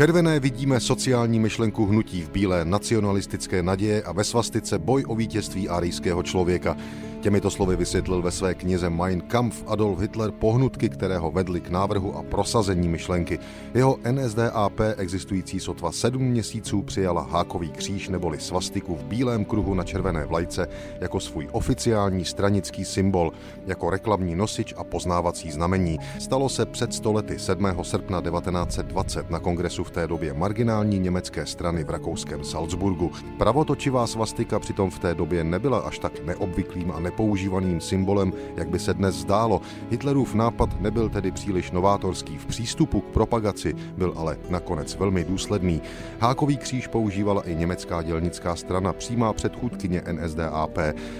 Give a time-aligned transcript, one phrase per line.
[0.00, 5.68] červené vidíme sociální myšlenku hnutí v bílé nacionalistické naděje a ve svastice boj o vítězství
[5.68, 6.76] árijského člověka.
[7.20, 11.70] Těmito slovy vysvětlil ve své knize Mein Kampf Adolf Hitler pohnutky, které ho vedly k
[11.70, 13.38] návrhu a prosazení myšlenky.
[13.74, 19.84] Jeho NSDAP existující sotva sedm měsíců přijala hákový kříž neboli svastiku v bílém kruhu na
[19.84, 20.68] červené vlajce
[21.00, 23.32] jako svůj oficiální stranický symbol,
[23.66, 25.98] jako reklamní nosič a poznávací znamení.
[26.18, 27.66] Stalo se před stolety 7.
[27.82, 33.12] srpna 1920 na kongresu v té době marginální německé strany v rakouském Salzburgu.
[33.38, 38.78] Pravotočivá svastika přitom v té době nebyla až tak neobvyklým a nepoužívaným symbolem, jak by
[38.78, 39.60] se dnes zdálo.
[39.90, 45.82] Hitlerův nápad nebyl tedy příliš novátorský v přístupu k propagaci, byl ale nakonec velmi důsledný.
[46.20, 50.78] Hákový kříž používala i německá dělnická strana, přímá předchůdkyně NSDAP.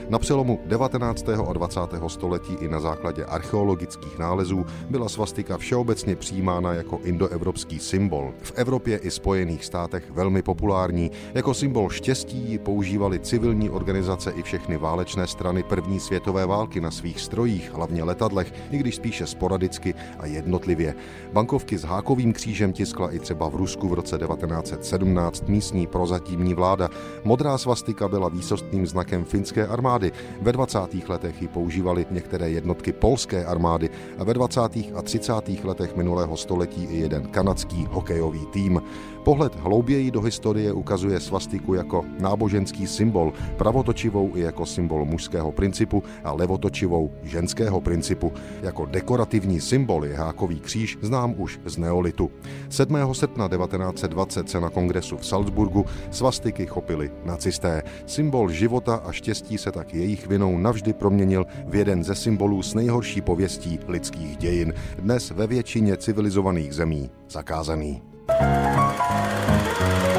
[0.08, 1.28] Na přelomu 19.
[1.28, 1.80] a 20.
[2.06, 8.32] století i na základě archeologických nálezů byla svastika všeobecně přijímána jako indoevropský symbol.
[8.42, 11.10] V Evropě i Spojených státech velmi populární.
[11.34, 16.90] Jako symbol štěstí ji používali civilní organizace i všechny válečné strany první světové války na
[16.90, 20.94] svých strojích, hlavně letadlech, i když spíše sporadicky a jednotlivě.
[21.32, 26.88] Bankovky s hákovým křížem tiskla i třeba v Rusku v roce 1917 místní prozatímní vláda.
[27.24, 30.12] Modrá svastika byla výsostným znakem finské armády.
[30.40, 30.78] Ve 20.
[31.08, 34.60] letech ji používali některé jednotky polské armády a ve 20.
[34.94, 35.32] a 30.
[35.64, 38.82] letech minulého století i jeden kanadský hokejový tým.
[39.24, 46.02] Pohled hlouběji do historie ukazuje svastiku jako náboženský symbol, pravotočivou i jako symbol mužského principu
[46.24, 48.32] a levotočivou ženského principu.
[48.62, 52.30] Jako dekorativní symbol je hákový kříž znám už z neolitu.
[52.68, 53.14] 7.
[53.14, 57.82] srpna 1920 se na kongresu v Salzburgu svastiky chopili nacisté.
[58.06, 62.74] Symbol života a štěstí se tak jejich vinou navždy proměnil v jeden ze symbolů s
[62.74, 68.02] nejhorší pověstí lidských dějin, dnes ve většině civilizovaných zemí zakázaný.
[68.30, 70.09] thank you